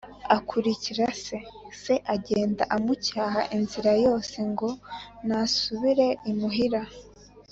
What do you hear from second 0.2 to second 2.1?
akurikira se, se